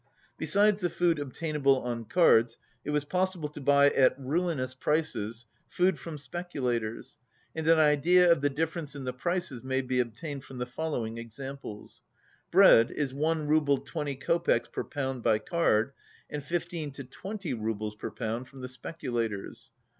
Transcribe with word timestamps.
Besides 0.39 0.81
the 0.81 0.89
food 0.89 1.19
obtainable 1.19 1.79
on 1.79 2.05
cards 2.05 2.57
it 2.83 2.89
was 2.89 3.05
pos 3.05 3.35
sible 3.35 3.53
to 3.53 3.61
buy, 3.61 3.91
at 3.91 4.19
ruinous 4.19 4.73
prices, 4.73 5.45
food 5.69 5.99
from 5.99 6.17
specu 6.17 6.59
lators, 6.59 7.17
and 7.53 7.67
an 7.67 7.77
idea 7.77 8.31
of 8.31 8.41
the 8.41 8.49
difference 8.49 8.95
in 8.95 9.03
the 9.03 9.13
prices 9.13 9.63
may 9.63 9.79
be 9.83 9.99
obtained 9.99 10.43
from 10.43 10.57
the 10.57 10.65
following 10.65 11.19
examples: 11.19 12.01
Bread 12.49 12.89
is 12.89 13.13
one 13.13 13.45
rouble 13.47 13.77
20 13.77 14.15
kopecks 14.15 14.71
per 14.71 14.83
pound 14.85 15.21
by 15.21 15.37
card 15.37 15.93
and 16.31 16.43
15 16.43 16.89
to 16.93 17.03
20 17.03 17.53
roubles 17.53 17.95
per 17.95 18.09
pound 18.09 18.47
from 18.47 18.61
the 18.61 18.69
specula 18.69 19.29
tors. 19.29 19.69